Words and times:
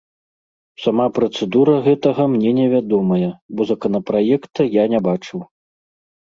Сама 0.85 1.05
працэдура 1.17 1.75
гэтага 1.87 2.25
мне 2.35 2.49
невядомая, 2.61 3.29
бо 3.55 3.61
законапраекта 3.73 4.61
я 4.81 4.89
не 4.95 4.99
бачыў. 5.11 5.39